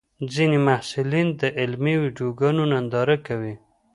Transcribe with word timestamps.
ځینې 0.33 0.57
محصلین 0.67 1.27
د 1.41 1.43
علمي 1.59 1.95
ویډیوګانو 2.03 2.63
ننداره 2.71 3.17
کوي. 3.27 3.55